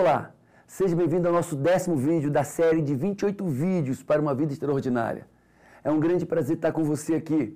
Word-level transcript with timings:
Olá, 0.00 0.32
seja 0.66 0.96
bem-vindo 0.96 1.28
ao 1.28 1.34
nosso 1.34 1.54
décimo 1.54 1.94
vídeo 1.94 2.30
da 2.30 2.42
série 2.42 2.80
de 2.80 2.94
28 2.94 3.46
vídeos 3.46 4.02
para 4.02 4.18
uma 4.18 4.34
vida 4.34 4.50
extraordinária. 4.50 5.28
É 5.84 5.90
um 5.90 6.00
grande 6.00 6.24
prazer 6.24 6.56
estar 6.56 6.72
com 6.72 6.82
você 6.82 7.16
aqui. 7.16 7.54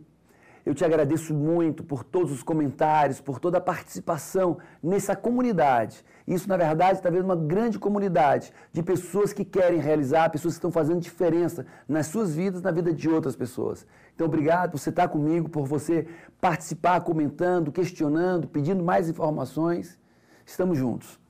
Eu 0.62 0.74
te 0.74 0.84
agradeço 0.84 1.32
muito 1.32 1.82
por 1.82 2.04
todos 2.04 2.30
os 2.30 2.42
comentários, 2.42 3.18
por 3.18 3.40
toda 3.40 3.56
a 3.56 3.62
participação 3.62 4.58
nessa 4.82 5.16
comunidade. 5.16 6.04
Isso, 6.28 6.46
na 6.46 6.58
verdade, 6.58 6.98
está 6.98 7.08
vendo 7.08 7.24
uma 7.24 7.34
grande 7.34 7.78
comunidade 7.78 8.52
de 8.70 8.82
pessoas 8.82 9.32
que 9.32 9.42
querem 9.42 9.80
realizar, 9.80 10.28
pessoas 10.28 10.52
que 10.52 10.58
estão 10.58 10.70
fazendo 10.70 11.00
diferença 11.00 11.64
nas 11.88 12.08
suas 12.08 12.34
vidas, 12.34 12.60
na 12.60 12.70
vida 12.70 12.92
de 12.92 13.08
outras 13.08 13.34
pessoas. 13.34 13.86
Então, 14.14 14.26
obrigado 14.26 14.72
por 14.72 14.78
você 14.78 14.90
estar 14.90 15.08
comigo, 15.08 15.48
por 15.48 15.66
você 15.66 16.06
participar, 16.42 17.00
comentando, 17.00 17.72
questionando, 17.72 18.46
pedindo 18.46 18.84
mais 18.84 19.08
informações. 19.08 19.98
Estamos 20.44 20.76
juntos. 20.76 21.23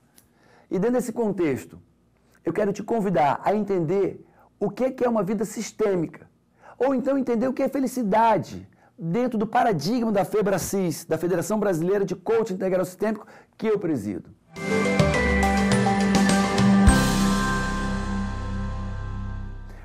E 0.71 0.79
dentro 0.79 0.97
desse 0.97 1.13
contexto, 1.13 1.81
eu 2.45 2.53
quero 2.53 2.73
te 2.73 2.83
convidar 2.83 3.41
a 3.45 3.55
entender 3.55 4.25
o 4.59 4.71
que 4.71 5.05
é 5.05 5.09
uma 5.09 5.23
vida 5.23 5.45
sistêmica. 5.45 6.29
Ou 6.79 6.95
então 6.95 7.17
entender 7.17 7.49
o 7.49 7.53
que 7.53 7.63
é 7.63 7.69
felicidade 7.69 8.69
dentro 8.99 9.39
do 9.39 9.47
paradigma 9.47 10.13
da 10.13 10.25
FEBRACIS, 10.25 11.05
da 11.05 11.19
Federação 11.19 11.59
Brasileira 11.59 12.05
de 12.05 12.15
Coaching 12.15 12.55
Integral 12.55 12.85
Sistêmico, 12.85 13.27
que 13.57 13.67
eu 13.67 13.79
presido. 13.79 14.31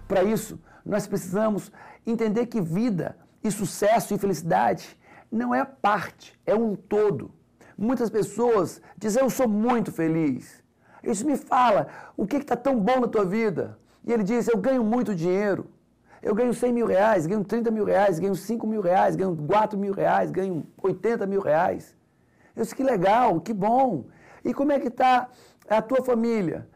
Para 0.07 0.23
isso, 0.23 0.59
nós 0.85 1.05
precisamos 1.05 1.71
entender 2.05 2.47
que 2.47 2.59
vida 2.59 3.15
e 3.43 3.51
sucesso 3.51 4.13
e 4.13 4.17
felicidade 4.17 4.97
não 5.31 5.53
é 5.53 5.63
parte, 5.63 6.39
é 6.45 6.55
um 6.55 6.75
todo. 6.75 7.31
Muitas 7.77 8.09
pessoas 8.09 8.81
dizem, 8.97 9.21
eu 9.21 9.29
sou 9.29 9.47
muito 9.47 9.91
feliz. 9.91 10.63
Isso 11.11 11.25
me 11.25 11.37
fala, 11.37 11.87
o 12.15 12.25
que 12.25 12.37
está 12.37 12.55
tão 12.55 12.79
bom 12.79 12.99
na 12.99 13.07
tua 13.07 13.25
vida? 13.25 13.77
E 14.05 14.11
ele 14.13 14.23
diz, 14.23 14.47
eu 14.47 14.57
ganho 14.57 14.83
muito 14.83 15.13
dinheiro. 15.15 15.67
Eu 16.21 16.35
ganho 16.35 16.53
100 16.53 16.73
mil 16.73 16.85
reais, 16.85 17.25
ganho 17.25 17.43
30 17.43 17.71
mil 17.71 17.85
reais, 17.85 18.19
ganho 18.19 18.35
5 18.35 18.67
mil 18.67 18.81
reais, 18.81 19.15
ganho 19.15 19.35
4 19.35 19.77
mil 19.77 19.93
reais, 19.93 20.31
ganho 20.31 20.65
80 20.81 21.25
mil 21.25 21.41
reais. 21.41 21.95
Eu 22.55 22.63
disse, 22.63 22.75
que 22.75 22.83
legal, 22.83 23.39
que 23.39 23.53
bom. 23.53 24.05
E 24.43 24.53
como 24.53 24.71
é 24.71 24.79
que 24.79 24.89
está 24.89 25.29
a 25.69 25.81
tua 25.81 26.03
família? 26.03 26.67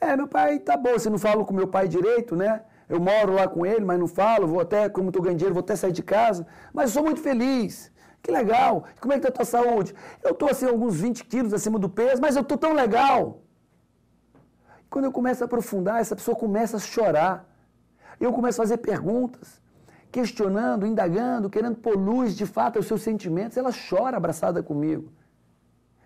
É, 0.00 0.16
meu 0.16 0.26
pai 0.26 0.58
tá 0.58 0.76
bom, 0.76 0.92
você 0.92 1.10
não 1.10 1.18
fala 1.18 1.44
com 1.44 1.54
meu 1.54 1.68
pai 1.68 1.88
direito, 1.88 2.34
né? 2.34 2.62
Eu 2.88 3.00
moro 3.00 3.34
lá 3.34 3.48
com 3.48 3.66
ele, 3.66 3.84
mas 3.84 3.98
não 3.98 4.06
falo, 4.06 4.46
vou 4.46 4.60
até, 4.60 4.88
como 4.88 5.08
estou 5.08 5.22
ganhando 5.22 5.38
dinheiro, 5.38 5.54
vou 5.54 5.62
até 5.62 5.74
sair 5.76 5.92
de 5.92 6.02
casa. 6.02 6.46
Mas 6.72 6.92
sou 6.92 7.02
muito 7.02 7.20
feliz. 7.20 7.92
Que 8.22 8.30
legal. 8.30 8.84
Como 9.00 9.12
é 9.12 9.16
que 9.16 9.26
está 9.26 9.28
a 9.28 9.32
tua 9.32 9.44
saúde? 9.44 9.94
Eu 10.22 10.32
estou 10.32 10.48
assim, 10.48 10.66
alguns 10.66 10.96
20 11.00 11.24
quilos 11.24 11.52
acima 11.52 11.78
do 11.78 11.88
peso, 11.88 12.20
mas 12.20 12.36
eu 12.36 12.42
estou 12.42 12.56
tão 12.56 12.72
legal. 12.72 13.40
Quando 14.96 15.04
eu 15.04 15.12
começo 15.12 15.44
a 15.44 15.46
aprofundar, 15.46 16.00
essa 16.00 16.16
pessoa 16.16 16.34
começa 16.34 16.78
a 16.78 16.80
chorar. 16.80 17.46
Eu 18.18 18.32
começo 18.32 18.58
a 18.58 18.64
fazer 18.64 18.78
perguntas, 18.78 19.60
questionando, 20.10 20.86
indagando, 20.86 21.50
querendo 21.50 21.76
pôr 21.76 21.98
luz 21.98 22.34
de 22.34 22.46
fato 22.46 22.78
aos 22.78 22.86
seus 22.86 23.02
sentimentos. 23.02 23.58
Ela 23.58 23.70
chora 23.90 24.16
abraçada 24.16 24.62
comigo. 24.62 25.12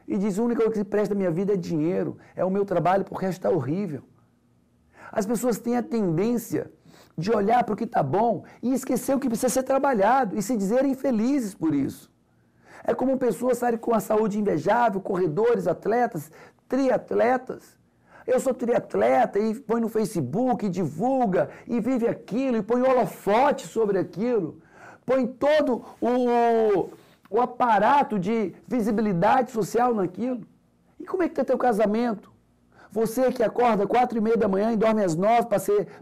E 0.08 0.18
diz: 0.18 0.38
única 0.38 0.64
coisa 0.64 0.82
que 0.82 0.90
presta 0.90 1.14
da 1.14 1.18
minha 1.20 1.30
vida 1.30 1.52
é 1.52 1.56
dinheiro, 1.56 2.18
é 2.34 2.44
o 2.44 2.50
meu 2.50 2.64
trabalho, 2.64 3.04
porque 3.04 3.24
o 3.24 3.28
está 3.28 3.48
horrível. 3.48 4.02
As 5.12 5.24
pessoas 5.24 5.56
têm 5.56 5.76
a 5.76 5.84
tendência 5.84 6.68
de 7.16 7.30
olhar 7.30 7.62
para 7.62 7.74
o 7.74 7.76
que 7.76 7.84
está 7.84 8.02
bom 8.02 8.42
e 8.60 8.74
esquecer 8.74 9.14
o 9.14 9.20
que 9.20 9.28
precisa 9.28 9.50
ser 9.50 9.62
trabalhado 9.62 10.36
e 10.36 10.42
se 10.42 10.56
dizerem 10.56 10.96
felizes 10.96 11.54
por 11.54 11.76
isso. 11.76 12.10
É 12.82 12.92
como 12.92 13.16
pessoas 13.18 13.58
saírem 13.58 13.78
com 13.78 13.94
a 13.94 14.00
saúde 14.00 14.40
invejável, 14.40 15.00
corredores, 15.00 15.68
atletas, 15.68 16.28
triatletas, 16.66 17.78
eu 18.30 18.40
sou 18.40 18.54
triatleta 18.54 19.38
e 19.38 19.54
põe 19.54 19.80
no 19.80 19.88
Facebook, 19.88 20.64
e 20.64 20.68
divulga 20.68 21.50
e 21.66 21.80
vive 21.80 22.06
aquilo 22.06 22.56
e 22.56 22.62
põe 22.62 22.82
holofote 22.82 23.66
sobre 23.66 23.98
aquilo. 23.98 24.60
Põe 25.04 25.26
todo 25.26 25.84
o, 26.00 26.90
o 27.28 27.40
aparato 27.40 28.18
de 28.18 28.54
visibilidade 28.66 29.50
social 29.50 29.94
naquilo. 29.94 30.42
E 30.98 31.04
como 31.04 31.22
é 31.22 31.26
que 31.26 31.32
está 31.32 31.44
teu 31.44 31.58
casamento? 31.58 32.30
Você 32.92 33.32
que 33.32 33.42
acorda 33.42 33.86
quatro 33.86 34.18
e 34.18 34.20
meia 34.20 34.36
da 34.36 34.48
manhã 34.48 34.72
e 34.72 34.76
dorme 34.76 35.02
às 35.02 35.16
nove 35.16 35.48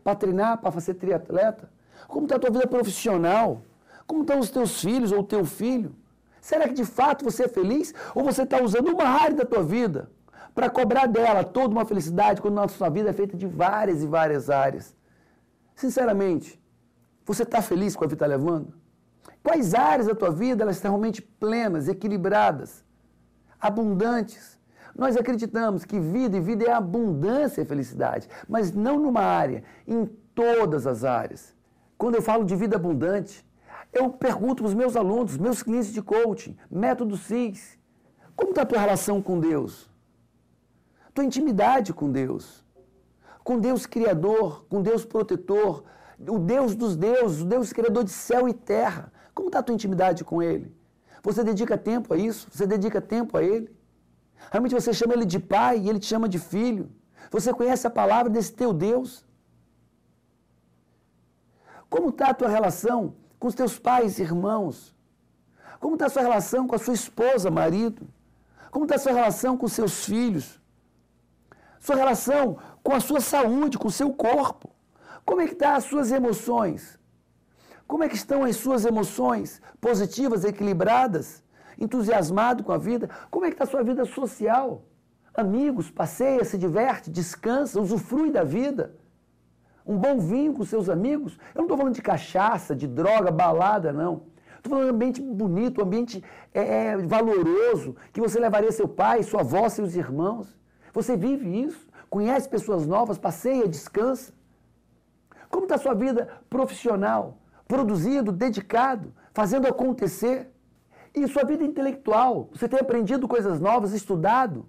para 0.03 0.15
treinar, 0.15 0.59
para 0.59 0.73
fazer 0.73 0.95
triatleta? 0.95 1.71
Como 2.07 2.25
está 2.25 2.37
a 2.37 2.39
tua 2.39 2.51
vida 2.51 2.67
profissional? 2.67 3.63
Como 4.07 4.23
estão 4.23 4.39
os 4.39 4.51
teus 4.51 4.81
filhos 4.81 5.13
ou 5.13 5.21
o 5.21 5.25
teu 5.25 5.45
filho? 5.45 5.95
Será 6.41 6.67
que 6.67 6.75
de 6.75 6.85
fato 6.85 7.25
você 7.25 7.45
é 7.45 7.49
feliz? 7.49 7.95
Ou 8.15 8.25
você 8.25 8.43
está 8.43 8.63
usando 8.63 8.89
uma 8.89 9.05
área 9.05 9.37
da 9.37 9.45
tua 9.45 9.63
vida 9.63 10.11
para 10.55 10.69
cobrar 10.69 11.07
dela 11.07 11.45
toda 11.45 11.73
uma 11.73 11.85
felicidade 11.85 12.41
quando 12.41 12.59
a 12.61 12.69
sua 12.69 12.89
vida 12.89 13.11
é 13.11 13.13
feita 13.13 13.37
de 13.37 13.47
várias 13.47 14.03
e 14.03 14.07
várias 14.07 14.51
áreas. 14.51 14.97
Sinceramente, 15.75 16.61
você 17.25 17.43
está 17.43 17.63
feliz 17.63 17.95
com 17.95 18.05
a 18.05 18.07
vida 18.07 18.15
está 18.17 18.27
levando? 18.27 18.75
Quais 19.43 19.75
áreas 19.75 20.07
da 20.07 20.15
tua 20.15 20.31
vida 20.31 20.63
elas 20.63 20.77
estão 20.77 20.93
realmente 20.93 21.23
plenas, 21.23 21.89
equilibradas, 21.89 22.85
abundantes? 23.61 24.59
Nós 24.97 25.17
acreditamos 25.17 25.85
que 25.85 26.01
vida 26.01 26.37
e 26.37 26.41
vida 26.41 26.65
é 26.65 26.73
abundância 26.73 27.63
e 27.63 27.65
felicidade, 27.65 28.29
mas 28.49 28.73
não 28.73 28.99
numa 28.99 29.21
área, 29.21 29.63
em 29.87 30.07
todas 30.35 30.87
as 30.87 31.05
áreas. 31.05 31.55
Quando 31.97 32.17
eu 32.17 32.23
falo 32.23 32.45
de 32.45 32.57
vida 32.57 32.77
abundante, 32.77 33.47
eu 33.93 34.11
pergunto 34.11 34.63
para 34.63 34.69
os 34.69 34.75
meus 34.75 34.97
alunos, 34.97 35.37
meus 35.37 35.63
clientes 35.63 35.93
de 35.93 36.03
coaching, 36.03 36.57
método 36.71 37.17
CIS, 37.17 37.79
como 38.35 38.51
está 38.51 38.63
a 38.63 38.67
tua 38.67 38.79
relação 38.79 39.21
com 39.21 39.39
Deus? 39.39 39.91
Tua 41.19 41.25
intimidade 41.25 41.93
com 41.93 42.13
Deus, 42.13 42.65
com 43.43 43.59
Deus 43.59 43.87
Criador, 43.87 44.65
com 44.69 44.81
Deus 44.81 45.05
Protetor, 45.05 45.83
o 46.17 46.39
Deus 46.39 46.77
dos 46.77 46.95
deuses, 46.97 47.43
o 47.43 47.45
Deus 47.45 47.73
Criador 47.73 48.05
de 48.05 48.13
céu 48.13 48.49
e 48.49 48.55
terra. 48.55 49.13
Como 49.35 49.49
está 49.49 49.59
a 49.59 49.63
tua 49.65 49.75
intimidade 49.75 50.23
com 50.23 50.41
Ele? 50.41 50.73
Você 51.25 51.43
dedica 51.43 51.77
tempo 51.77 52.15
a 52.15 52.17
isso? 52.17 52.47
Você 52.53 52.69
dedica 52.69 53.01
tempo 53.01 53.37
a 53.37 53.43
Ele? 53.43 53.69
Realmente 54.53 54.77
você 54.77 54.93
chama 54.95 55.15
Ele 55.15 55.25
de 55.25 55.41
Pai 55.41 55.81
e 55.81 55.89
Ele 55.89 55.99
te 55.99 56.07
chama 56.07 56.29
de 56.29 56.39
Filho? 56.39 56.89
Você 57.33 57.53
conhece 57.53 57.85
a 57.85 57.91
palavra 57.91 58.31
desse 58.31 58.53
teu 58.53 58.73
Deus? 58.73 59.27
Como 61.91 62.11
está 62.11 62.29
a 62.29 62.35
tua 62.35 62.49
relação 62.49 63.17
com 63.41 63.49
os 63.49 63.57
teus 63.57 63.77
pais 63.77 64.21
irmãos? 64.21 64.95
Como 65.81 65.97
está 65.97 66.07
a 66.07 66.11
sua 66.11 66.23
relação 66.23 66.69
com 66.69 66.77
a 66.77 66.79
sua 66.79 66.95
esposa, 66.95 67.51
marido? 67.51 68.07
Como 68.71 68.85
está 68.85 68.95
a 68.95 69.01
sua 69.01 69.13
relação 69.13 69.57
com 69.57 69.67
os 69.67 69.73
seus 69.73 70.05
filhos? 70.05 70.58
Sua 71.89 71.97
relação 71.97 72.59
com 72.83 72.95
a 72.95 73.01
sua 73.01 73.21
saúde, 73.21 73.79
com 73.79 73.89
o 73.89 73.99
seu 74.01 74.11
corpo. 74.13 74.69
Como 75.25 75.41
é 75.41 75.47
que 75.47 75.55
estão 75.55 75.71
tá 75.71 75.77
as 75.77 75.85
suas 75.85 76.13
emoções? 76.13 76.99
Como 77.87 78.05
é 78.05 78.09
que 78.11 78.19
estão 78.23 78.45
as 78.45 78.57
suas 78.57 78.85
emoções 78.85 79.63
positivas, 79.81 80.45
equilibradas, 80.45 81.43
entusiasmado 81.79 82.63
com 82.63 82.73
a 82.73 82.81
vida? 82.89 83.09
Como 83.31 83.45
é 83.45 83.49
que 83.49 83.55
está 83.55 83.65
a 83.65 83.73
sua 83.75 83.83
vida 83.83 84.05
social? 84.05 84.83
Amigos, 85.33 85.91
passeia, 85.91 86.45
se 86.45 86.59
diverte, 86.59 87.11
descansa, 87.11 87.81
usufrui 87.81 88.31
da 88.31 88.45
vida. 88.45 88.95
Um 89.87 89.97
bom 89.97 90.19
vinho 90.19 90.53
com 90.53 90.65
seus 90.65 90.91
amigos. 90.91 91.39
Eu 91.55 91.61
não 91.61 91.65
estou 91.65 91.79
falando 91.79 91.95
de 91.95 92.03
cachaça, 92.03 92.77
de 92.77 92.87
droga, 92.87 93.31
balada, 93.31 93.93
não. 93.93 94.25
Estou 94.59 94.71
falando 94.73 94.87
de 94.87 94.93
um 94.93 94.95
ambiente 94.97 95.23
bonito, 95.23 95.81
um 95.81 95.85
ambiente 95.85 96.23
é, 96.53 96.63
é, 96.63 96.97
valoroso, 96.99 97.97
que 98.13 98.21
você 98.21 98.39
levaria 98.39 98.73
seu 98.73 98.89
pai, 99.03 99.23
sua 99.23 99.41
avó, 99.41 99.67
seus 99.71 99.95
irmãos. 99.95 100.59
Você 100.99 101.17
vive 101.17 101.63
isso, 101.63 101.89
conhece 102.11 102.49
pessoas 102.49 102.85
novas, 102.85 103.17
passeia, 103.17 103.69
descansa. 103.69 104.33
Como 105.49 105.65
está 105.65 105.77
a 105.77 105.79
sua 105.79 105.95
vida 105.95 106.29
profissional? 106.51 107.39
Produzido, 107.69 108.33
dedicado, 108.33 109.15
fazendo 109.33 109.69
acontecer. 109.69 110.51
E 111.15 111.25
sua 111.29 111.45
vida 111.45 111.63
intelectual? 111.63 112.49
Você 112.53 112.69
tem 112.69 112.81
aprendido 112.81 113.29
coisas 113.29 113.61
novas, 113.61 113.93
estudado? 113.93 114.67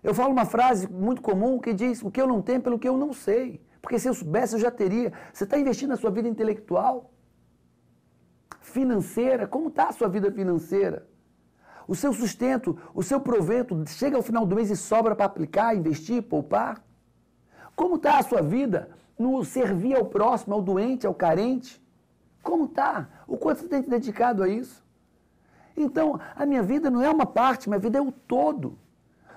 Eu 0.00 0.14
falo 0.14 0.30
uma 0.30 0.44
frase 0.44 0.86
muito 0.88 1.20
comum 1.20 1.58
que 1.58 1.74
diz: 1.74 2.04
O 2.04 2.10
que 2.10 2.22
eu 2.22 2.28
não 2.28 2.40
tenho 2.40 2.62
pelo 2.62 2.78
que 2.78 2.88
eu 2.88 2.96
não 2.96 3.12
sei. 3.12 3.60
Porque 3.82 3.98
se 3.98 4.08
eu 4.08 4.14
soubesse, 4.14 4.54
eu 4.54 4.60
já 4.60 4.70
teria. 4.70 5.12
Você 5.32 5.42
está 5.42 5.58
investindo 5.58 5.90
na 5.90 5.96
sua 5.96 6.12
vida 6.12 6.28
intelectual? 6.28 7.10
Financeira? 8.60 9.48
Como 9.48 9.70
está 9.70 9.88
a 9.88 9.92
sua 9.92 10.08
vida 10.08 10.30
financeira? 10.30 11.04
O 11.86 11.94
seu 11.94 12.12
sustento, 12.12 12.78
o 12.94 13.02
seu 13.02 13.20
provento 13.20 13.84
chega 13.88 14.16
ao 14.16 14.22
final 14.22 14.46
do 14.46 14.56
mês 14.56 14.70
e 14.70 14.76
sobra 14.76 15.14
para 15.14 15.26
aplicar, 15.26 15.76
investir, 15.76 16.22
poupar? 16.22 16.82
Como 17.76 17.96
está 17.96 18.18
a 18.18 18.22
sua 18.22 18.42
vida 18.42 18.90
no 19.18 19.44
servir 19.44 19.96
ao 19.96 20.06
próximo, 20.06 20.54
ao 20.54 20.62
doente, 20.62 21.06
ao 21.06 21.14
carente? 21.14 21.82
Como 22.42 22.66
está? 22.66 23.08
O 23.26 23.36
quanto 23.36 23.60
você 23.60 23.68
tem 23.68 23.82
se 23.82 23.88
dedicado 23.88 24.42
a 24.42 24.48
isso? 24.48 24.84
Então, 25.76 26.20
a 26.36 26.46
minha 26.46 26.62
vida 26.62 26.90
não 26.90 27.02
é 27.02 27.10
uma 27.10 27.26
parte, 27.26 27.68
minha 27.68 27.80
vida 27.80 27.98
é 27.98 28.00
o 28.00 28.12
todo. 28.12 28.78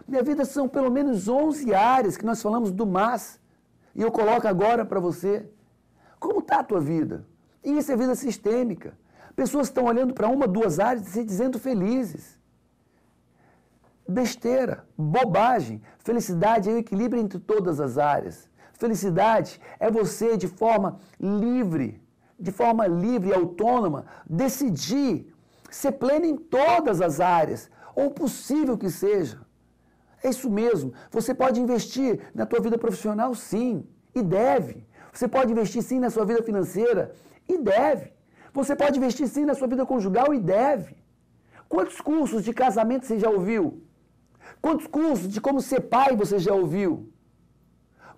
Minha 0.08 0.24
vida 0.24 0.46
são 0.46 0.68
pelo 0.68 0.92
menos 0.92 1.28
11 1.28 1.74
áreas 1.74 2.16
que 2.16 2.26
nós 2.26 2.42
falamos 2.42 2.72
do 2.72 2.86
MAS. 2.86 3.40
E 3.96 4.02
eu 4.02 4.12
coloco 4.12 4.48
agora 4.48 4.86
para 4.86 5.00
você. 5.00 5.50
Como 6.20 6.40
está 6.40 6.60
a 6.60 6.64
tua 6.64 6.80
vida? 6.80 7.26
E 7.64 7.78
isso 7.78 7.92
é 7.92 7.98
vida 7.98 8.16
sistêmica. 8.16 8.98
Pessoas 9.36 9.68
estão 9.68 9.86
olhando 9.86 10.14
para 10.14 10.28
uma, 10.28 10.48
duas 10.48 10.80
áreas 10.80 11.08
e 11.08 11.12
se 11.12 11.24
dizendo 11.24 11.60
felizes. 11.60 12.37
Besteira, 14.07 14.86
bobagem. 14.98 15.81
Felicidade 16.00 16.69
é 16.69 16.74
o 16.74 16.77
equilíbrio 16.77 17.21
entre 17.21 17.39
todas 17.39 17.80
as 17.80 17.98
áreas. 17.98 18.50
Felicidade 18.74 19.59
é 19.80 19.92
você, 19.92 20.38
de 20.38 20.48
forma 20.48 21.00
livre, 21.19 22.01
de 22.39 22.51
forma 22.51 22.88
livre 22.88 23.30
e 23.30 23.33
autônoma, 23.33 24.06
decidir 24.30 25.33
ser 25.69 25.94
pleno 25.94 26.25
em 26.25 26.38
todas 26.38 27.01
as 27.01 27.19
áreas, 27.19 27.69
ou 27.95 28.12
possível 28.12 28.77
que 28.77 28.89
seja. 28.89 29.42
É 30.24 30.30
isso 30.30 30.50
mesmo. 30.50 30.94
Você 31.12 31.33
pode 31.33 31.59
investir 31.59 32.19
na 32.33 32.45
tua 32.45 32.62
vida 32.62 32.77
profissional, 32.77 33.36
sim, 33.36 33.83
e 34.15 34.21
deve. 34.21 34.88
Você 35.12 35.27
pode 35.27 35.51
investir 35.51 35.81
sim 35.81 36.00
na 36.00 36.09
sua 36.09 36.25
vida 36.25 36.42
financeira 36.44 37.12
e 37.50 37.57
deve. 37.57 38.13
Você 38.54 38.75
pode 38.75 38.98
investir 38.98 39.27
sim 39.27 39.45
na 39.45 39.54
sua 39.54 39.68
vida 39.68 39.86
conjugal 39.86 40.33
e 40.33 40.39
deve. 40.39 40.95
Quantos 41.68 42.00
cursos 42.00 42.44
de 42.44 42.54
casamento 42.54 43.06
você 43.06 43.19
já 43.19 43.30
ouviu? 43.30 43.87
Quantos 44.62 44.88
cursos 44.88 45.27
de 45.27 45.39
como 45.39 45.62
ser 45.62 45.81
pai 45.81 46.15
você 46.15 46.39
já 46.39 46.54
ouviu? 46.54 47.12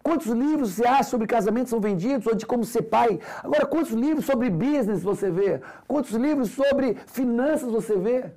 Quantos 0.01 0.27
livros 0.27 0.71
você 0.71 0.87
acha 0.87 1.09
sobre 1.09 1.27
casamento 1.27 1.69
são 1.69 1.79
vendidos 1.79 2.25
ou 2.25 2.35
de 2.35 2.45
como 2.45 2.63
ser 2.63 2.83
pai? 2.83 3.19
Agora, 3.43 3.65
quantos 3.65 3.91
livros 3.91 4.25
sobre 4.25 4.49
business 4.49 5.03
você 5.03 5.29
vê? 5.29 5.61
Quantos 5.87 6.11
livros 6.11 6.51
sobre 6.51 6.95
finanças 7.05 7.69
você 7.71 7.97
vê? 7.97 8.31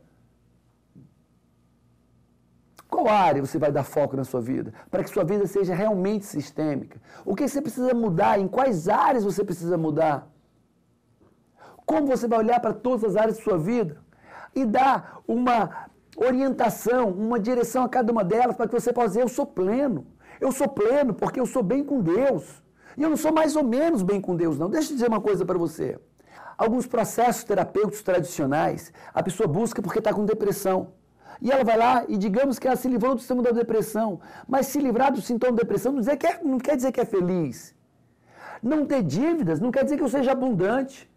Qual 2.89 3.09
área 3.09 3.41
você 3.41 3.59
vai 3.59 3.73
dar 3.73 3.85
foco 3.85 4.17
na 4.17 4.25
sua 4.25 4.41
vida? 4.41 4.75
Para 4.91 5.03
que 5.03 5.09
sua 5.09 5.25
vida 5.25 5.47
seja 5.47 5.75
realmente 5.75 6.27
sistêmica. 6.27 7.01
O 7.25 7.35
que 7.35 7.49
você 7.49 7.63
precisa 7.63 7.95
mudar? 7.95 8.39
Em 8.39 8.47
quais 8.47 8.89
áreas 8.89 9.25
você 9.25 9.43
precisa 9.43 9.79
mudar? 9.79 10.29
Como 11.87 12.07
você 12.07 12.29
vai 12.29 12.41
olhar 12.41 12.61
para 12.61 12.75
todas 12.75 13.05
as 13.05 13.17
áreas 13.17 13.39
de 13.39 13.45
sua 13.45 13.57
vida 13.57 13.97
e 14.55 14.65
dar 14.65 15.23
uma 15.27 15.89
orientação, 16.17 17.11
uma 17.11 17.39
direção 17.39 17.85
a 17.85 17.89
cada 17.89 18.13
uma 18.13 18.25
delas 18.25 18.57
para 18.57 18.69
que 18.69 18.75
você 18.75 18.93
possa 18.93 19.09
dizer: 19.09 19.23
Eu 19.23 19.29
sou 19.29 19.47
pleno. 19.47 20.07
Eu 20.41 20.51
sou 20.53 20.69
pleno 20.69 21.15
porque 21.15 21.39
eu 21.39 21.47
sou 21.47 21.63
bem 21.63 21.85
com 21.85 22.01
Deus. 22.01 22.63
E 22.97 23.03
eu 23.03 23.09
não 23.09 23.17
sou 23.17 23.33
mais 23.33 23.57
ou 23.57 23.65
menos 23.65 24.03
bem 24.03 24.21
com 24.21 24.37
Deus, 24.37 24.59
não. 24.59 24.69
Deixa 24.69 24.91
eu 24.91 24.95
dizer 24.97 25.09
uma 25.09 25.21
coisa 25.21 25.45
para 25.45 25.59
você. 25.59 25.99
Alguns 26.59 26.87
processos 26.87 27.45
terapêuticos 27.45 28.03
tradicionais, 28.03 28.93
a 29.15 29.23
pessoa 29.23 29.49
busca 29.49 29.81
porque 29.81 29.99
está 29.99 30.13
com 30.13 30.25
depressão. 30.25 30.93
E 31.41 31.51
ela 31.51 31.65
vai 31.65 31.77
lá 31.77 32.05
e 32.09 32.17
digamos 32.17 32.59
que 32.59 32.67
ela 32.69 32.77
se 32.77 32.89
livrou 32.89 33.15
do 33.15 33.21
sistema 33.21 33.43
da 33.43 33.51
depressão. 33.51 34.21
Mas 34.47 34.67
se 34.67 34.79
livrar 34.79 35.13
do 35.13 35.21
sintoma 35.21 35.53
da 35.53 35.63
depressão 35.63 35.93
não, 35.93 36.01
é, 36.01 36.45
não 36.45 36.59
quer 36.59 36.77
dizer 36.77 36.93
que 36.93 37.01
é 37.01 37.05
feliz. 37.05 37.75
Não 38.63 38.87
ter 38.87 39.03
dívidas 39.03 39.59
não 39.59 39.73
quer 39.73 39.83
dizer 39.83 39.97
que 39.97 40.03
eu 40.03 40.09
seja 40.09 40.33
abundante. 40.33 41.11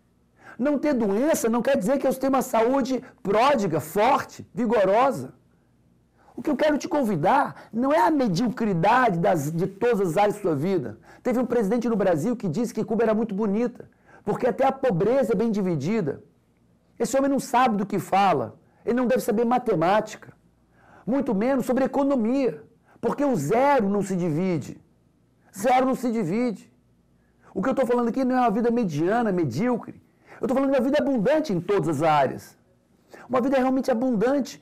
Não 0.58 0.78
ter 0.78 0.94
doença 0.94 1.50
não 1.50 1.62
quer 1.62 1.78
dizer 1.78 1.98
que 1.98 2.08
eu 2.08 2.14
tenha 2.14 2.30
uma 2.30 2.42
saúde 2.42 3.04
pródiga, 3.22 3.80
forte, 3.80 4.48
vigorosa. 4.54 5.34
O 6.36 6.42
que 6.42 6.50
eu 6.50 6.56
quero 6.56 6.78
te 6.78 6.88
convidar 6.88 7.70
não 7.72 7.94
é 7.94 8.00
a 8.00 8.12
mediocridade 8.12 9.20
das, 9.20 9.52
de 9.52 9.68
todas 9.68 10.10
as 10.10 10.18
áreas 10.18 10.36
da 10.36 10.42
sua 10.42 10.56
vida. 10.56 10.98
Teve 11.24 11.40
um 11.40 11.46
presidente 11.46 11.88
no 11.88 11.96
Brasil 11.96 12.36
que 12.36 12.48
disse 12.48 12.74
que 12.74 12.84
Cuba 12.84 13.04
era 13.04 13.14
muito 13.14 13.34
bonita, 13.34 13.90
porque 14.24 14.48
até 14.48 14.66
a 14.66 14.72
pobreza 14.72 15.34
é 15.34 15.36
bem 15.36 15.52
dividida. 15.52 16.22
Esse 17.00 17.18
homem 17.18 17.30
não 17.30 17.40
sabe 17.40 17.78
do 17.78 17.86
que 17.86 18.00
fala. 18.00 18.60
Ele 18.86 18.96
não 18.96 19.08
deve 19.08 19.22
saber 19.22 19.46
matemática, 19.46 20.34
muito 21.08 21.34
menos 21.34 21.66
sobre 21.66 21.84
economia, 21.84 22.64
porque 23.02 23.26
o 23.26 23.36
zero 23.36 23.90
não 23.90 24.02
se 24.02 24.16
divide. 24.16 24.80
Zero 25.58 25.86
não 25.86 25.96
se 25.96 26.12
divide. 26.12 26.72
O 27.54 27.62
que 27.62 27.70
eu 27.70 27.72
estou 27.72 27.88
falando 27.88 28.10
aqui 28.10 28.24
não 28.24 28.36
é 28.36 28.40
uma 28.42 28.52
vida 28.52 28.70
mediana, 28.70 29.32
medíocre. 29.32 30.05
Eu 30.40 30.46
estou 30.46 30.56
falando 30.56 30.72
de 30.72 30.78
uma 30.78 30.84
vida 30.84 30.98
abundante 31.00 31.54
em 31.54 31.62
todas 31.62 31.90
as 31.90 32.02
áreas. 32.04 32.58
Uma 33.30 33.42
vida 33.42 33.58
realmente 33.58 33.90
abundante. 33.90 34.62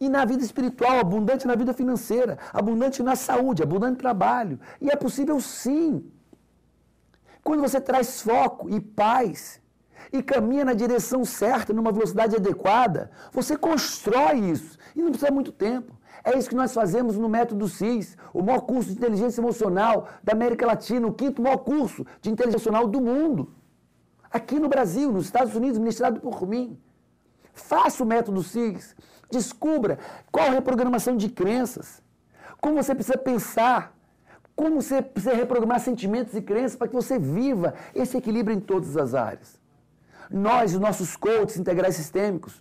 E 0.00 0.08
na 0.08 0.24
vida 0.24 0.42
espiritual, 0.42 0.98
abundante 0.98 1.46
na 1.46 1.54
vida 1.54 1.72
financeira, 1.72 2.38
abundante 2.52 3.02
na 3.02 3.16
saúde, 3.16 3.62
abundante 3.62 3.92
no 3.92 3.98
trabalho. 3.98 4.58
E 4.80 4.90
é 4.90 4.96
possível 4.96 5.40
sim. 5.40 6.04
Quando 7.42 7.60
você 7.60 7.80
traz 7.80 8.20
foco 8.20 8.68
e 8.68 8.80
paz 8.80 9.60
e 10.12 10.22
caminha 10.22 10.64
na 10.64 10.74
direção 10.74 11.24
certa, 11.24 11.72
numa 11.72 11.92
velocidade 11.92 12.36
adequada, 12.36 13.10
você 13.32 13.56
constrói 13.56 14.38
isso. 14.50 14.78
E 14.94 15.02
não 15.02 15.10
precisa 15.10 15.30
muito 15.30 15.52
tempo. 15.52 15.92
É 16.22 16.36
isso 16.38 16.48
que 16.48 16.54
nós 16.54 16.72
fazemos 16.72 17.16
no 17.16 17.28
método 17.28 17.68
CIS, 17.68 18.16
o 18.32 18.42
maior 18.42 18.62
curso 18.62 18.88
de 18.90 18.96
inteligência 18.96 19.40
emocional 19.40 20.08
da 20.22 20.32
América 20.32 20.66
Latina, 20.66 21.06
o 21.06 21.12
quinto 21.12 21.42
maior 21.42 21.58
curso 21.58 22.06
de 22.20 22.30
inteligência 22.30 22.68
emocional 22.68 22.88
do 22.88 23.00
mundo 23.00 23.52
aqui 24.34 24.58
no 24.58 24.68
Brasil, 24.68 25.12
nos 25.12 25.26
Estados 25.26 25.54
Unidos, 25.54 25.78
ministrado 25.78 26.18
por 26.18 26.44
mim. 26.44 26.76
Faça 27.52 28.02
o 28.02 28.06
método 28.06 28.42
SIGS. 28.42 28.96
Descubra 29.30 29.96
qual 30.32 30.48
a 30.48 30.50
reprogramação 30.50 31.16
de 31.16 31.28
crenças. 31.28 32.02
Como 32.60 32.82
você 32.82 32.96
precisa 32.96 33.16
pensar. 33.16 33.96
Como 34.56 34.82
você 34.82 35.00
precisa 35.00 35.34
reprogramar 35.34 35.78
sentimentos 35.78 36.34
e 36.34 36.42
crenças 36.42 36.76
para 36.76 36.88
que 36.88 36.94
você 36.94 37.16
viva 37.16 37.74
esse 37.94 38.16
equilíbrio 38.16 38.56
em 38.56 38.60
todas 38.60 38.96
as 38.96 39.14
áreas. 39.14 39.60
Nós, 40.28 40.74
os 40.74 40.80
nossos 40.80 41.16
coaches 41.16 41.56
integrais 41.56 41.94
sistêmicos, 41.94 42.60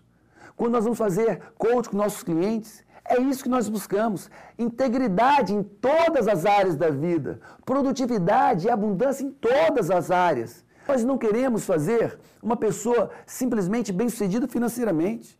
quando 0.56 0.74
nós 0.74 0.84
vamos 0.84 1.00
fazer 1.00 1.42
coach 1.58 1.90
com 1.90 1.98
nossos 1.98 2.22
clientes, 2.22 2.84
é 3.04 3.20
isso 3.20 3.44
que 3.44 3.50
nós 3.50 3.68
buscamos: 3.68 4.30
integridade 4.60 5.54
em 5.54 5.64
todas 5.64 6.28
as 6.28 6.46
áreas 6.46 6.76
da 6.76 6.90
vida, 6.90 7.40
produtividade 7.66 8.68
e 8.68 8.70
abundância 8.70 9.24
em 9.24 9.32
todas 9.32 9.90
as 9.90 10.12
áreas. 10.12 10.64
Nós 10.88 11.04
não 11.04 11.18
queremos 11.18 11.66
fazer 11.66 12.20
uma 12.42 12.58
pessoa 12.58 13.10
simplesmente 13.26 13.94
bem-sucedida 13.94 14.48
financeiramente, 14.48 15.40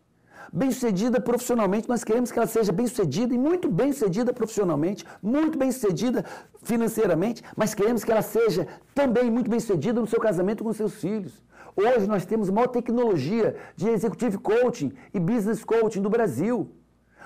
bem-sucedida 0.52 1.20
profissionalmente. 1.20 1.90
Nós 1.90 2.04
queremos 2.04 2.32
que 2.32 2.40
ela 2.40 2.48
seja 2.48 2.72
bem-sucedida 2.72 3.34
e 3.34 3.38
muito 3.38 3.70
bem-sucedida 3.70 4.32
profissionalmente, 4.32 5.04
muito 5.22 5.58
bem-sucedida 5.58 6.24
financeiramente, 6.64 7.44
mas 7.58 7.74
queremos 7.74 8.06
que 8.06 8.12
ela 8.12 8.22
seja 8.22 8.68
também 8.96 9.30
muito 9.30 9.50
bem-sucedida 9.50 10.00
no 10.00 10.08
seu 10.08 10.20
casamento 10.20 10.64
com 10.64 10.72
seus 10.72 10.96
filhos. 10.96 11.44
Hoje 11.76 12.08
nós 12.08 12.26
temos 12.26 12.50
maior 12.50 12.68
tecnologia 12.68 13.56
de 13.76 13.90
executive 13.90 14.38
coaching 14.38 14.94
e 15.14 15.20
business 15.20 15.64
coaching 15.64 16.02
do 16.02 16.10
Brasil. 16.10 16.72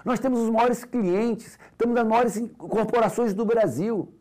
Nós 0.04 0.20
temos 0.20 0.40
os 0.40 0.50
maiores 0.50 0.84
clientes, 0.86 1.60
temos 1.78 1.98
as 1.98 2.08
maiores 2.08 2.42
corporações 2.58 3.34
do 3.34 3.46
Brasil 3.46 4.17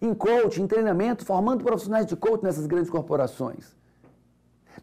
em 0.00 0.14
coaching, 0.14 0.62
em 0.62 0.66
treinamento, 0.66 1.24
formando 1.24 1.64
profissionais 1.64 2.06
de 2.06 2.16
coaching 2.16 2.44
nessas 2.44 2.66
grandes 2.66 2.90
corporações. 2.90 3.76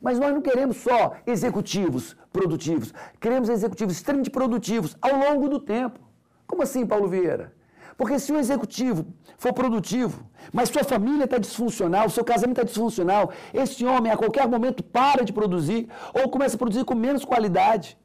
Mas 0.02 0.20
nós 0.20 0.34
não 0.34 0.42
queremos 0.42 0.78
só 0.78 1.14
executivos 1.26 2.16
produtivos, 2.32 2.94
queremos 3.20 3.50
executivos 3.50 3.96
extremamente 3.96 4.30
produtivos 4.30 4.96
ao 5.02 5.18
longo 5.18 5.48
do 5.48 5.60
tempo. 5.60 6.00
Como 6.46 6.62
assim, 6.62 6.86
Paulo 6.86 7.08
Vieira? 7.08 7.54
Porque 7.98 8.20
se 8.20 8.32
o 8.32 8.38
executivo 8.38 9.06
for 9.38 9.54
produtivo, 9.54 10.26
mas 10.52 10.70
sua 10.70 10.84
família 10.84 11.24
está 11.24 11.38
disfuncional, 11.38 12.10
seu 12.10 12.26
casamento 12.26 12.58
está 12.58 12.64
disfuncional, 12.64 13.32
esse 13.54 13.86
homem 13.86 14.12
a 14.12 14.18
qualquer 14.18 14.48
momento 14.48 14.84
para 14.84 15.24
de 15.24 15.32
produzir 15.32 15.88
ou 16.14 16.30
começa 16.30 16.56
a 16.56 16.60
produzir 16.60 16.84
com 16.84 16.94
menos 16.94 17.24
qualidade. 17.24 17.98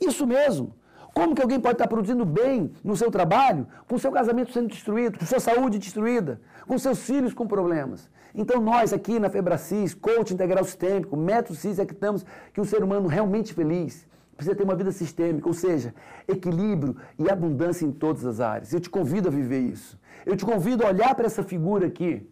Isso 0.00 0.26
mesmo. 0.26 0.74
Como 1.18 1.34
que 1.34 1.42
alguém 1.42 1.58
pode 1.58 1.74
estar 1.74 1.88
produzindo 1.88 2.24
bem 2.24 2.70
no 2.84 2.96
seu 2.96 3.10
trabalho 3.10 3.66
com 3.88 3.98
seu 3.98 4.12
casamento 4.12 4.52
sendo 4.52 4.68
destruído, 4.68 5.18
com 5.18 5.26
sua 5.26 5.40
saúde 5.40 5.76
destruída, 5.76 6.40
com 6.64 6.78
seus 6.78 7.00
filhos 7.00 7.34
com 7.34 7.44
problemas? 7.44 8.08
Então 8.32 8.60
nós 8.60 8.92
aqui 8.92 9.18
na 9.18 9.28
Febracis, 9.28 9.94
coach 9.94 10.32
integral 10.32 10.62
sistêmico, 10.62 11.16
método 11.16 11.56
CIS, 11.56 11.80
acreditamos 11.80 12.24
que 12.52 12.60
um 12.60 12.64
ser 12.64 12.84
humano 12.84 13.08
realmente 13.08 13.52
feliz 13.52 14.06
precisa 14.36 14.54
ter 14.54 14.62
uma 14.62 14.76
vida 14.76 14.92
sistêmica, 14.92 15.48
ou 15.48 15.54
seja, 15.54 15.92
equilíbrio 16.28 16.94
e 17.18 17.28
abundância 17.28 17.84
em 17.84 17.90
todas 17.90 18.24
as 18.24 18.38
áreas. 18.38 18.72
Eu 18.72 18.78
te 18.78 18.88
convido 18.88 19.26
a 19.26 19.32
viver 19.32 19.58
isso. 19.58 19.98
Eu 20.24 20.36
te 20.36 20.44
convido 20.44 20.84
a 20.84 20.90
olhar 20.90 21.16
para 21.16 21.26
essa 21.26 21.42
figura 21.42 21.88
aqui 21.88 22.30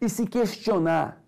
e 0.00 0.08
se 0.08 0.26
questionar 0.26 1.22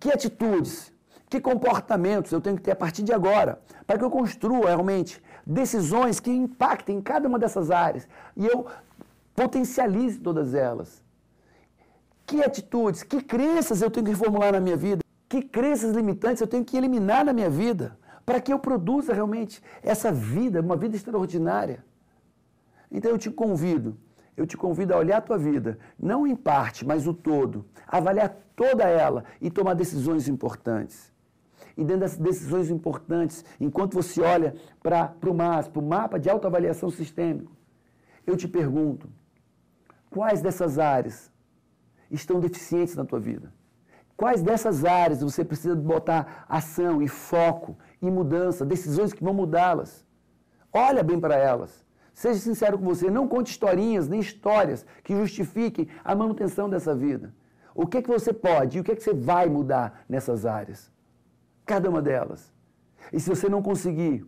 que 0.00 0.10
atitudes, 0.10 0.90
que 1.28 1.38
comportamentos 1.38 2.32
eu 2.32 2.40
tenho 2.40 2.56
que 2.56 2.62
ter 2.62 2.70
a 2.70 2.76
partir 2.76 3.02
de 3.02 3.12
agora 3.12 3.60
para 3.86 3.98
que 3.98 4.04
eu 4.04 4.10
construa 4.10 4.68
realmente 4.68 5.22
decisões 5.46 6.18
que 6.18 6.30
impactem 6.30 7.00
cada 7.00 7.28
uma 7.28 7.38
dessas 7.38 7.70
áreas 7.70 8.08
e 8.36 8.44
eu 8.44 8.66
potencialize 9.34 10.18
todas 10.18 10.54
elas. 10.54 11.04
Que 12.26 12.42
atitudes, 12.42 13.04
que 13.04 13.22
crenças 13.22 13.80
eu 13.80 13.90
tenho 13.90 14.04
que 14.04 14.10
reformular 14.10 14.52
na 14.52 14.60
minha 14.60 14.76
vida? 14.76 15.02
Que 15.28 15.42
crenças 15.42 15.94
limitantes 15.94 16.40
eu 16.40 16.46
tenho 16.48 16.64
que 16.64 16.76
eliminar 16.76 17.24
na 17.24 17.32
minha 17.32 17.48
vida 17.48 17.96
para 18.24 18.40
que 18.40 18.52
eu 18.52 18.58
produza 18.58 19.14
realmente 19.14 19.62
essa 19.82 20.10
vida, 20.10 20.60
uma 20.60 20.76
vida 20.76 20.96
extraordinária? 20.96 21.84
Então 22.90 23.12
eu 23.12 23.18
te 23.18 23.30
convido, 23.30 23.96
eu 24.36 24.46
te 24.46 24.56
convido 24.56 24.94
a 24.94 24.96
olhar 24.96 25.18
a 25.18 25.20
tua 25.20 25.38
vida, 25.38 25.78
não 25.98 26.26
em 26.26 26.34
parte, 26.34 26.84
mas 26.84 27.06
o 27.06 27.14
todo, 27.14 27.64
avaliar 27.86 28.36
toda 28.56 28.84
ela 28.84 29.24
e 29.40 29.48
tomar 29.50 29.74
decisões 29.74 30.26
importantes. 30.26 31.12
E 31.76 31.84
dentro 31.84 32.00
das 32.00 32.16
decisões 32.16 32.70
importantes, 32.70 33.44
enquanto 33.60 33.94
você 33.94 34.20
olha 34.20 34.54
para 34.82 35.14
o 35.26 35.34
MAS, 35.34 35.68
para 35.68 35.80
o 35.80 35.86
mapa 35.86 36.18
de 36.18 36.30
autoavaliação 36.30 36.90
sistêmico, 36.90 37.52
eu 38.26 38.36
te 38.36 38.48
pergunto, 38.48 39.08
quais 40.10 40.40
dessas 40.40 40.78
áreas 40.78 41.30
estão 42.10 42.40
deficientes 42.40 42.96
na 42.96 43.04
tua 43.04 43.20
vida? 43.20 43.52
Quais 44.16 44.42
dessas 44.42 44.84
áreas 44.84 45.20
você 45.20 45.44
precisa 45.44 45.76
botar 45.76 46.46
ação 46.48 47.02
e 47.02 47.08
foco 47.08 47.76
e 48.00 48.10
mudança, 48.10 48.64
decisões 48.64 49.12
que 49.12 49.22
vão 49.22 49.34
mudá-las? 49.34 50.06
Olha 50.72 51.02
bem 51.02 51.20
para 51.20 51.36
elas. 51.36 51.84
Seja 52.14 52.40
sincero 52.40 52.78
com 52.78 52.84
você, 52.86 53.10
não 53.10 53.28
conte 53.28 53.50
historinhas 53.50 54.08
nem 54.08 54.20
histórias 54.20 54.86
que 55.04 55.14
justifiquem 55.14 55.88
a 56.02 56.14
manutenção 56.14 56.66
dessa 56.68 56.94
vida. 56.94 57.34
O 57.74 57.86
que 57.86 57.98
é 57.98 58.02
que 58.02 58.08
você 58.08 58.32
pode 58.32 58.78
e 58.78 58.80
o 58.80 58.84
que 58.84 58.92
é 58.92 58.96
que 58.96 59.02
você 59.02 59.12
vai 59.12 59.50
mudar 59.50 60.02
nessas 60.08 60.46
áreas? 60.46 60.90
Cada 61.66 61.90
uma 61.90 62.00
delas. 62.00 62.52
E 63.12 63.18
se 63.18 63.28
você 63.28 63.48
não 63.48 63.60
conseguir, 63.60 64.24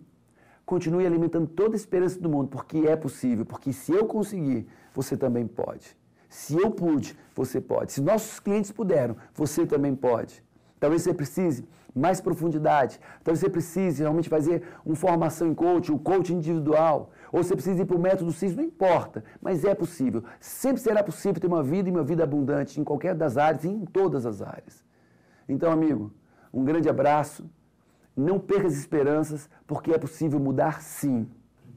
continue 0.66 1.06
alimentando 1.06 1.46
toda 1.46 1.74
a 1.74 1.80
esperança 1.82 2.20
do 2.20 2.28
mundo, 2.28 2.48
porque 2.48 2.78
é 2.78 2.96
possível, 2.96 3.46
porque 3.46 3.72
se 3.72 3.92
eu 3.92 4.04
conseguir, 4.06 4.66
você 4.92 5.16
também 5.16 5.46
pode. 5.46 5.96
Se 6.28 6.54
eu 6.54 6.70
pude, 6.70 7.16
você 7.34 7.60
pode. 7.60 7.92
Se 7.92 8.02
nossos 8.02 8.38
clientes 8.40 8.70
puderam, 8.70 9.16
você 9.32 9.64
também 9.64 9.94
pode. 9.94 10.44
Talvez 10.78 11.02
você 11.02 11.14
precise 11.14 11.66
mais 11.94 12.20
profundidade. 12.20 13.00
Talvez 13.24 13.40
você 13.40 13.48
precise 13.48 14.02
realmente 14.02 14.28
fazer 14.28 14.62
uma 14.84 14.94
formação 14.94 15.48
em 15.48 15.54
coaching, 15.54 15.92
um 15.92 15.98
coaching 15.98 16.34
individual. 16.34 17.10
Ou 17.32 17.42
você 17.42 17.54
precisa 17.54 17.82
ir 17.82 17.86
para 17.86 17.96
o 17.96 18.00
método 18.00 18.32
CIS, 18.32 18.54
não 18.54 18.62
importa. 18.62 19.24
Mas 19.40 19.64
é 19.64 19.74
possível. 19.74 20.22
Sempre 20.40 20.82
será 20.82 21.02
possível 21.02 21.40
ter 21.40 21.46
uma 21.46 21.62
vida 21.62 21.88
e 21.88 21.92
uma 21.92 22.04
vida 22.04 22.22
abundante 22.22 22.80
em 22.80 22.84
qualquer 22.84 23.14
das 23.14 23.36
áreas 23.36 23.64
e 23.64 23.68
em 23.68 23.84
todas 23.84 24.26
as 24.26 24.42
áreas. 24.42 24.84
Então, 25.48 25.72
amigo, 25.72 26.12
um 26.52 26.64
grande 26.64 26.88
abraço. 26.88 27.48
Não 28.16 28.38
perca 28.38 28.66
as 28.66 28.74
esperanças, 28.74 29.48
porque 29.66 29.92
é 29.92 29.98
possível 29.98 30.40
mudar 30.40 30.82
sim. 30.82 31.28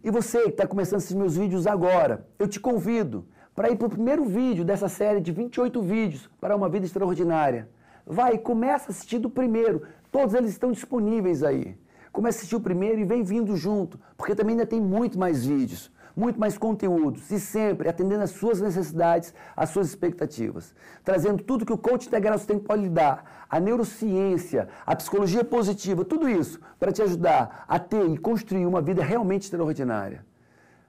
E 0.03 0.09
você 0.09 0.43
que 0.43 0.49
está 0.49 0.65
começando 0.65 0.99
esses 0.99 1.15
meus 1.15 1.37
vídeos 1.37 1.67
agora, 1.67 2.25
eu 2.39 2.47
te 2.47 2.59
convido 2.59 3.25
para 3.55 3.69
ir 3.69 3.75
para 3.75 3.87
o 3.87 3.89
primeiro 3.89 4.25
vídeo 4.25 4.65
dessa 4.65 4.87
série 4.87 5.21
de 5.21 5.31
28 5.31 5.81
vídeos 5.81 6.29
para 6.39 6.55
uma 6.55 6.67
vida 6.67 6.85
extraordinária. 6.85 7.69
Vai, 8.05 8.37
começa 8.37 8.89
a 8.89 8.91
assistir 8.91 9.19
do 9.19 9.29
primeiro. 9.29 9.83
Todos 10.11 10.33
eles 10.33 10.49
estão 10.51 10.71
disponíveis 10.71 11.43
aí. 11.43 11.77
Comece 12.11 12.37
a 12.37 12.39
assistir 12.39 12.55
o 12.55 12.61
primeiro 12.61 12.99
e 12.99 13.05
vem 13.05 13.23
vindo 13.23 13.55
junto, 13.55 13.99
porque 14.17 14.35
também 14.35 14.53
ainda 14.53 14.65
tem 14.65 14.81
muito 14.81 15.19
mais 15.19 15.45
vídeos, 15.45 15.91
muito 16.15 16.39
mais 16.39 16.57
conteúdos 16.57 17.29
e 17.31 17.39
sempre 17.39 17.89
atendendo 17.89 18.23
às 18.23 18.31
suas 18.31 18.61
necessidades, 18.61 19.33
às 19.55 19.69
suas 19.69 19.87
expectativas. 19.87 20.73
Trazendo 21.03 21.43
tudo 21.43 21.65
que 21.65 21.73
o 21.73 21.77
coach 21.77 22.07
integral 22.07 22.39
tem 22.39 22.59
pode 22.59 22.83
lhe 22.83 22.89
dar, 22.89 23.45
a 23.49 23.59
neurociência, 23.59 24.67
a 24.85 24.95
psicologia 24.95 25.43
positiva, 25.43 26.05
tudo 26.05 26.29
isso 26.29 26.59
para 26.79 26.91
te 26.91 27.01
ajudar 27.01 27.65
a 27.67 27.79
ter 27.79 28.09
e 28.09 28.17
construir 28.17 28.65
uma 28.65 28.81
vida 28.81 29.03
realmente 29.03 29.43
extraordinária. 29.43 30.25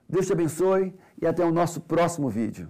Deus 0.08 0.26
te 0.26 0.32
abençoe 0.32 0.94
e 1.20 1.26
até 1.26 1.44
o 1.44 1.52
nosso 1.52 1.80
próximo 1.80 2.28
vídeo. 2.28 2.68